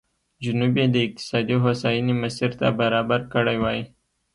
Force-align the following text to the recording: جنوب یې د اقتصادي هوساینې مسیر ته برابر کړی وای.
جنوب 0.43 0.73
یې 0.81 0.85
د 0.93 0.97
اقتصادي 1.07 1.55
هوساینې 1.63 2.13
مسیر 2.21 2.51
ته 2.59 2.67
برابر 2.79 3.19
کړی 3.33 3.57
وای. 3.59 3.79